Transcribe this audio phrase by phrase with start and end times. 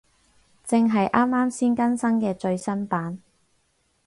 [0.63, 3.19] 正係啱啱先更新嘅最新版